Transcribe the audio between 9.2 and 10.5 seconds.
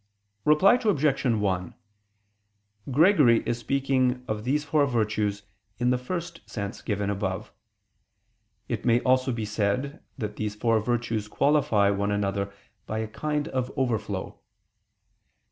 be said that